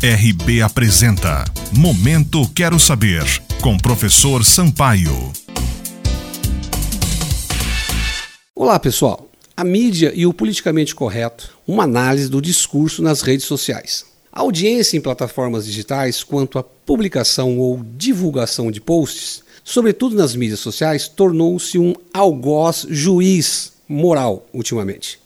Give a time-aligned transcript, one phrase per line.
[0.00, 1.44] RB apresenta
[1.76, 3.24] Momento Quero Saber,
[3.60, 5.32] com professor Sampaio.
[8.54, 9.28] Olá, pessoal.
[9.56, 14.06] A mídia e o politicamente correto, uma análise do discurso nas redes sociais.
[14.32, 20.60] A audiência em plataformas digitais quanto à publicação ou divulgação de posts, sobretudo nas mídias
[20.60, 25.18] sociais, tornou-se um algoz juiz moral ultimamente.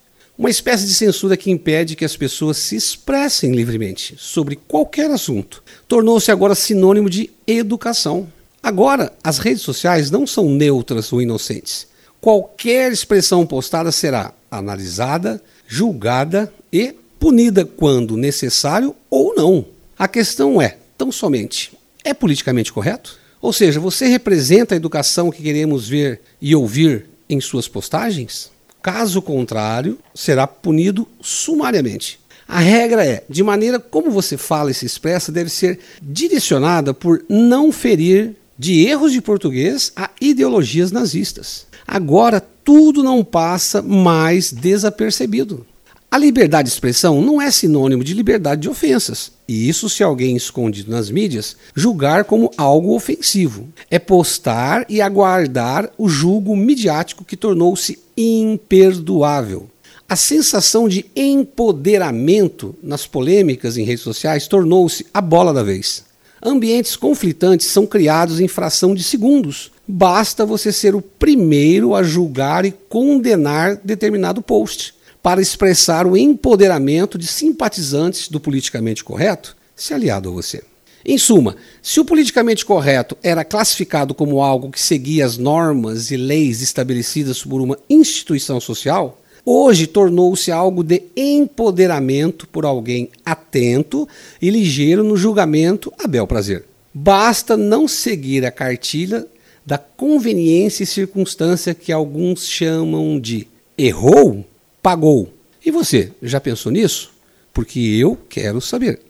[0.43, 5.63] Uma espécie de censura que impede que as pessoas se expressem livremente sobre qualquer assunto.
[5.87, 8.27] Tornou-se agora sinônimo de educação.
[8.61, 11.87] Agora, as redes sociais não são neutras ou inocentes.
[12.21, 19.65] Qualquer expressão postada será analisada, julgada e punida quando necessário ou não.
[19.97, 23.17] A questão é, tão somente, é politicamente correto?
[23.41, 28.52] Ou seja, você representa a educação que queremos ver e ouvir em suas postagens?
[28.83, 32.19] Caso contrário, será punido sumariamente.
[32.49, 37.25] A regra é, de maneira como você fala e se expressa, deve ser direcionada por
[37.29, 41.67] não ferir de erros de português a ideologias nazistas.
[41.87, 45.65] Agora, tudo não passa mais desapercebido.
[46.13, 49.33] A liberdade de expressão não é sinônimo de liberdade de ofensas.
[49.49, 53.67] E isso, se alguém escondido nas mídias, julgar como algo ofensivo.
[53.91, 59.71] É postar e aguardar o julgo midiático que tornou-se imperdoável.
[60.07, 66.05] A sensação de empoderamento nas polêmicas em redes sociais tornou-se a bola da vez.
[66.45, 69.73] Ambientes conflitantes são criados em fração de segundos.
[69.89, 77.17] Basta você ser o primeiro a julgar e condenar determinado post para expressar o empoderamento
[77.17, 80.63] de simpatizantes do politicamente correto se aliado a você.
[81.05, 86.17] Em suma, se o politicamente correto era classificado como algo que seguia as normas e
[86.17, 94.09] leis estabelecidas por uma instituição social, hoje tornou-se algo de empoderamento por alguém atento
[94.41, 96.65] e ligeiro no julgamento a bel prazer.
[96.95, 99.27] Basta não seguir a cartilha
[99.67, 104.45] da conveniência e circunstância que alguns chamam de errou
[104.83, 105.33] pagou.
[105.65, 107.13] E você, já pensou nisso?
[107.53, 109.01] Porque eu quero saber.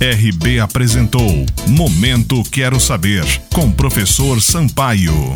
[0.00, 5.34] RB apresentou Momento Quero Saber, com professor Sampaio.